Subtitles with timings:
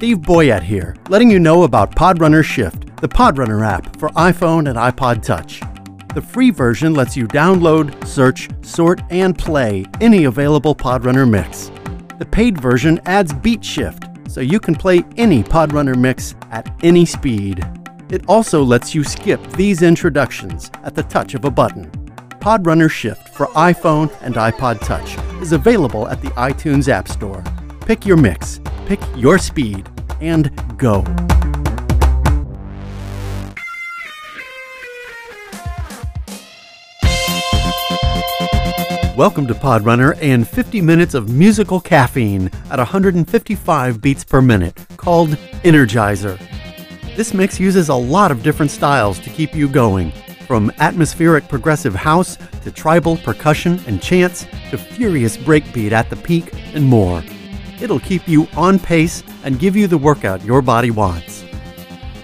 [0.00, 4.78] Steve Boyett here, letting you know about Podrunner Shift, the Podrunner app for iPhone and
[4.78, 5.60] iPod Touch.
[6.14, 11.70] The free version lets you download, search, sort, and play any available Podrunner mix.
[12.18, 17.04] The paid version adds beat shift, so you can play any Podrunner mix at any
[17.04, 17.62] speed.
[18.08, 21.90] It also lets you skip these introductions at the touch of a button.
[22.40, 27.44] Podrunner Shift for iPhone and iPod Touch is available at the iTunes App Store.
[27.86, 29.88] Pick your mix, pick your speed,
[30.20, 31.02] and go.
[39.16, 45.30] Welcome to Podrunner and 50 minutes of musical caffeine at 155 beats per minute, called
[45.64, 46.38] Energizer.
[47.16, 50.12] This mix uses a lot of different styles to keep you going,
[50.46, 56.52] from atmospheric progressive house to tribal percussion and chants to furious breakbeat at the peak
[56.74, 57.22] and more.
[57.80, 61.44] It'll keep you on pace and give you the workout your body wants.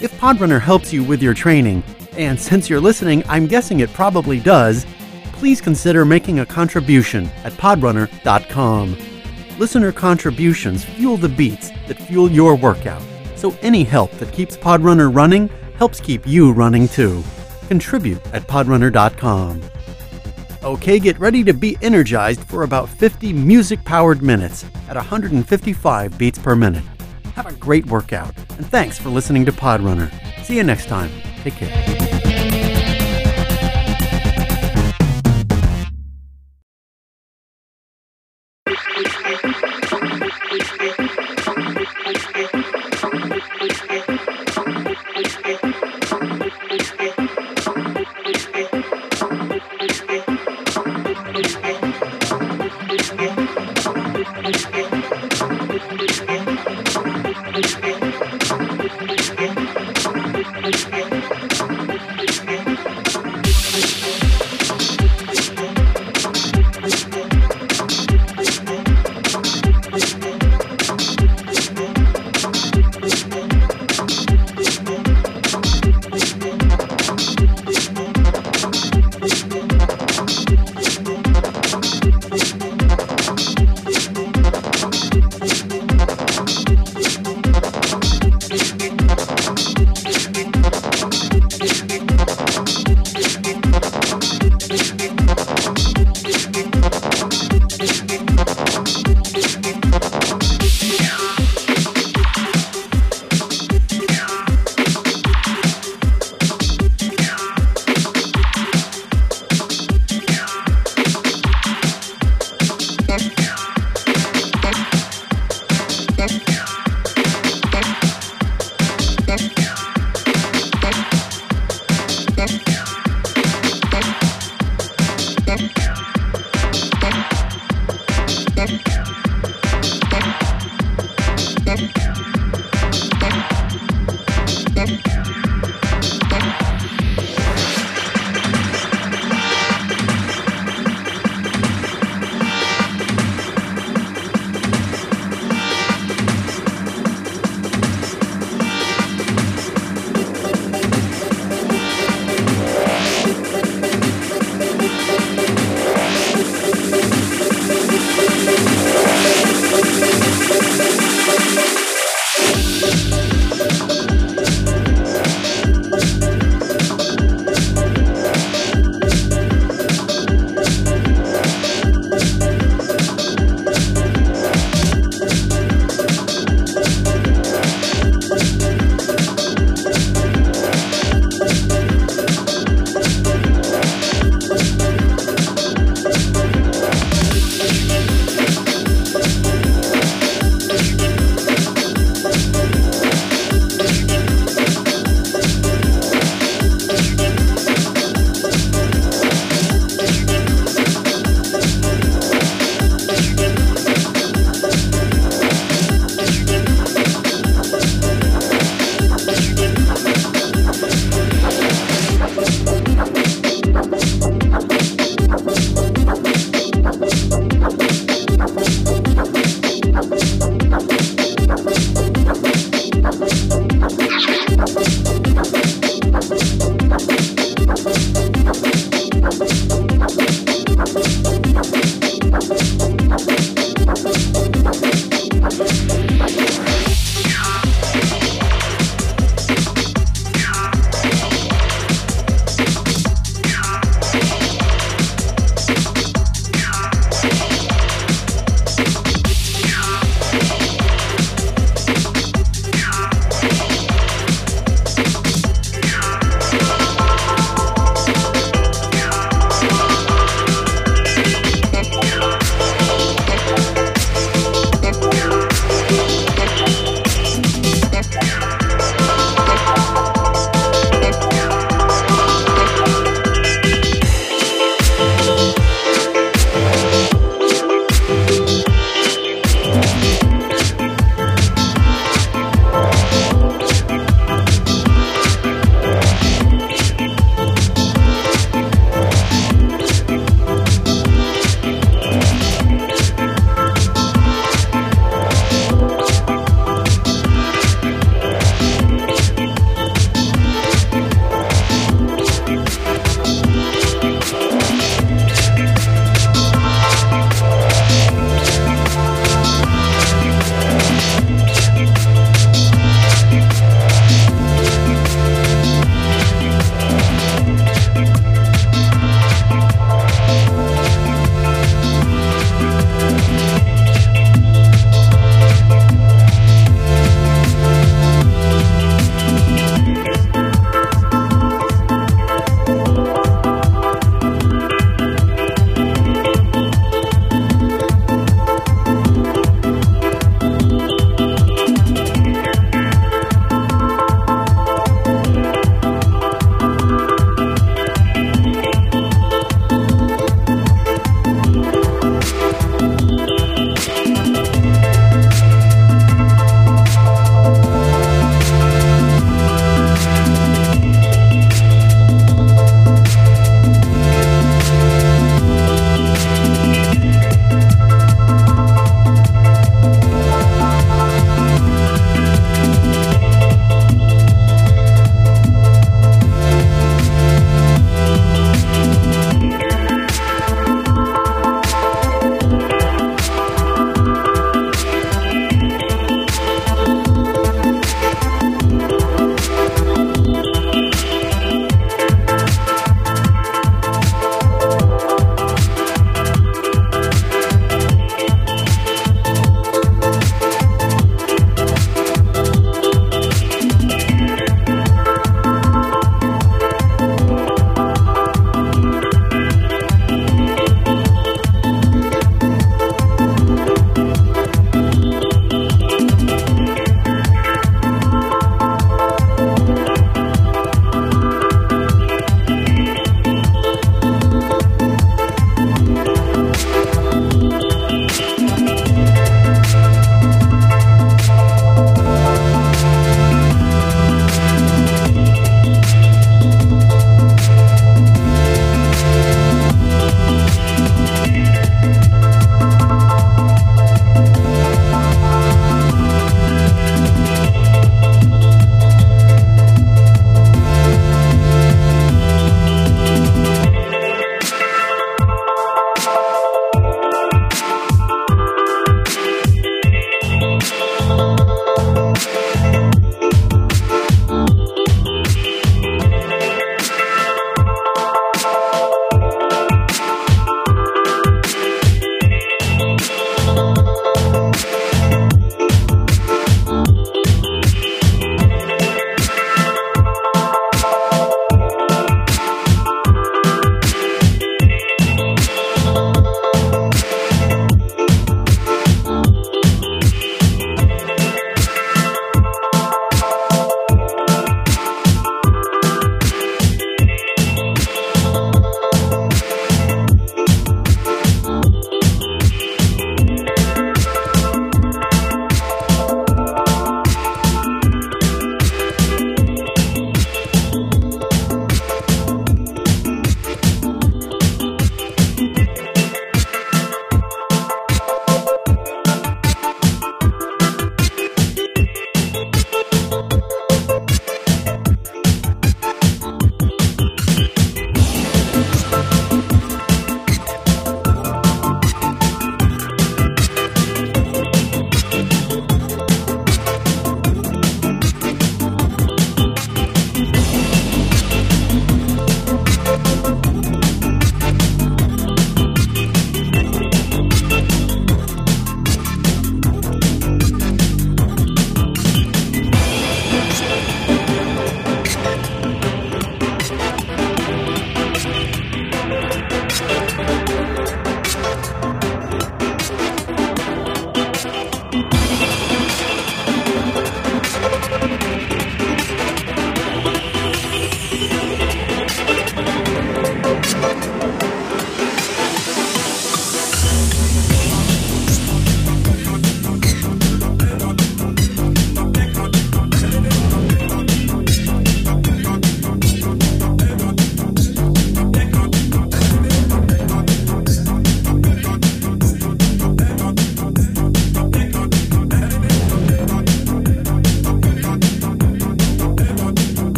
[0.00, 1.82] If Podrunner helps you with your training,
[2.16, 4.84] and since you're listening, I'm guessing it probably does,
[5.32, 8.96] please consider making a contribution at podrunner.com.
[9.58, 13.02] Listener contributions fuel the beats that fuel your workout,
[13.36, 17.22] so any help that keeps Podrunner running helps keep you running too.
[17.68, 19.62] Contribute at podrunner.com.
[20.64, 26.38] Okay, get ready to be energized for about 50 music powered minutes at 155 beats
[26.38, 26.84] per minute.
[27.34, 30.08] Have a great workout, and thanks for listening to Podrunner.
[30.44, 31.10] See you next time.
[31.42, 32.01] Take care.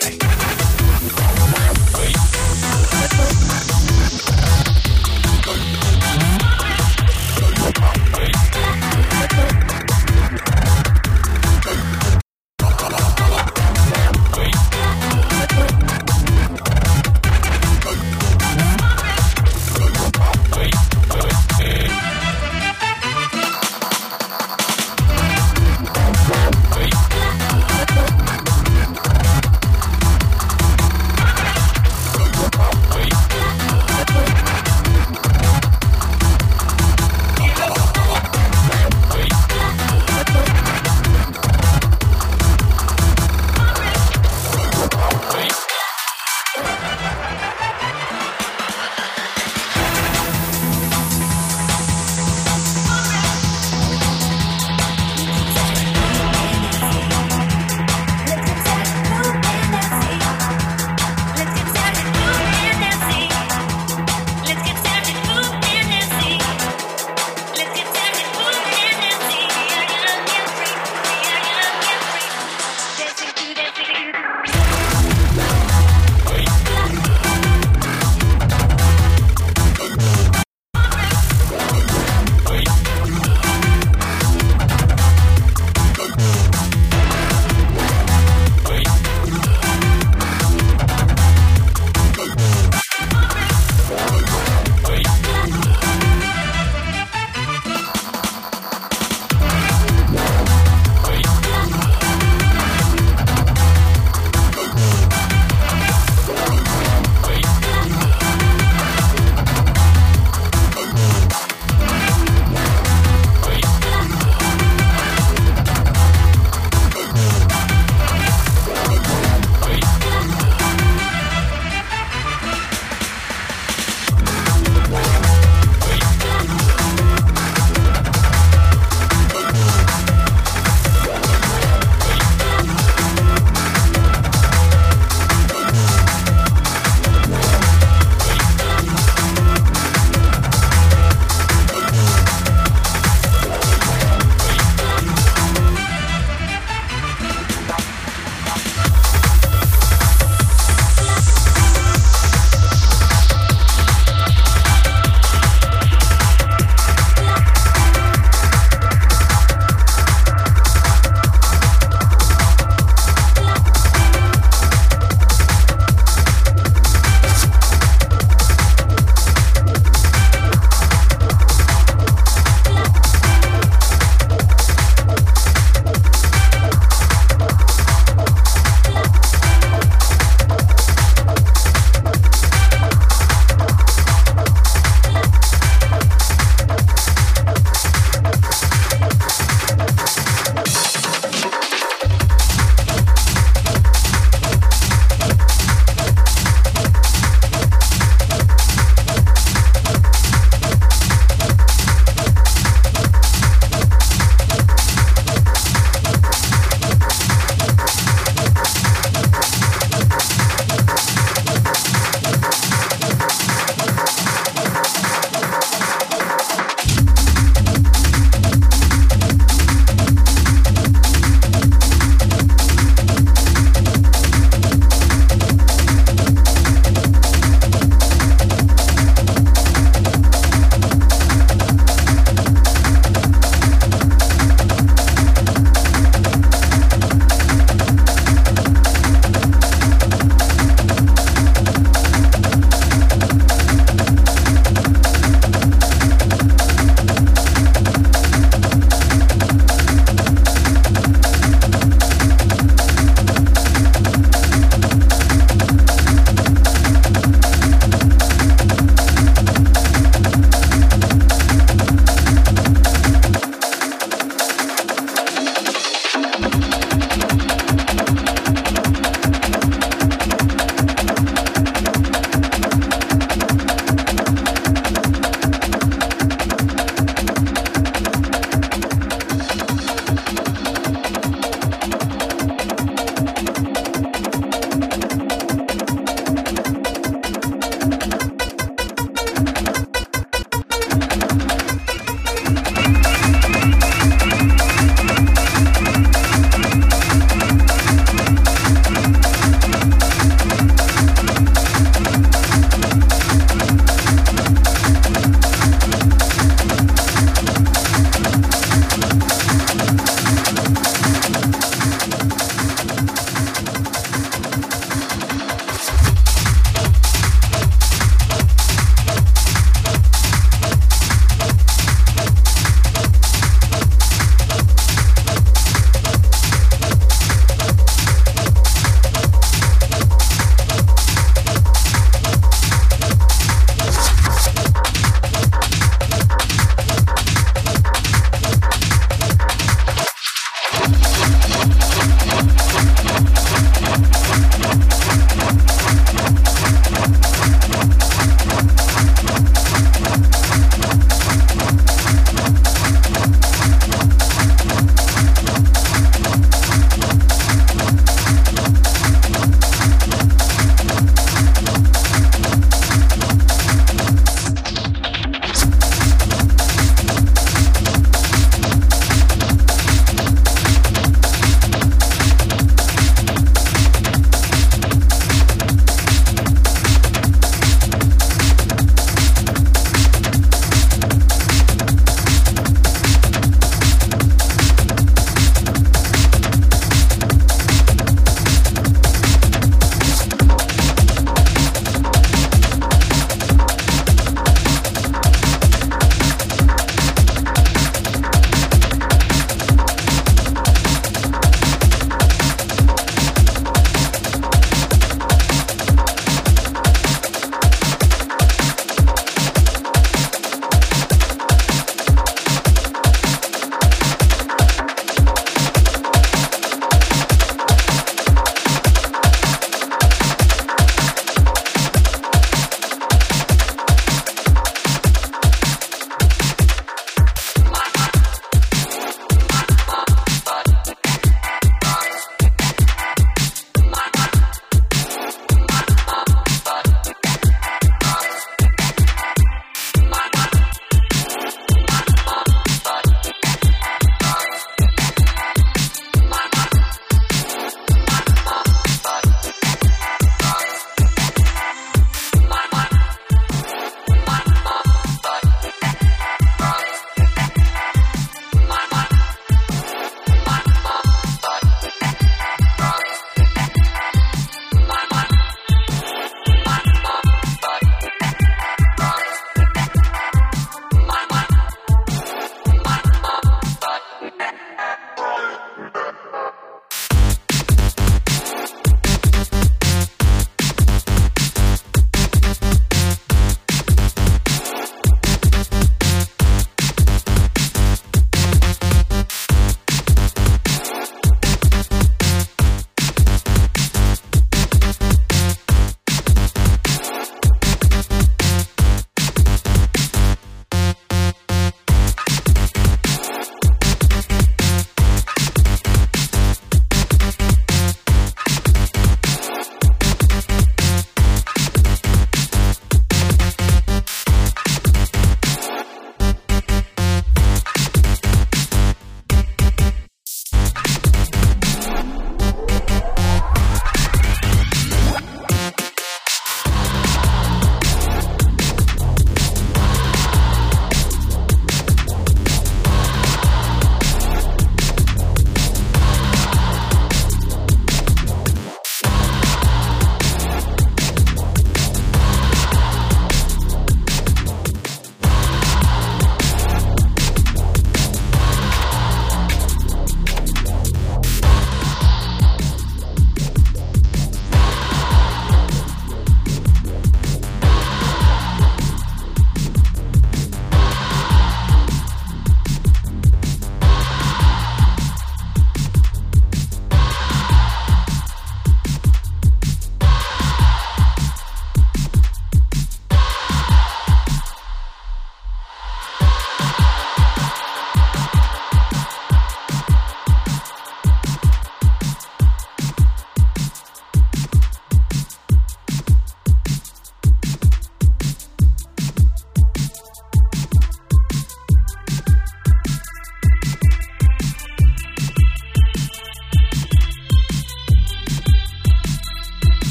[0.00, 0.37] Hey.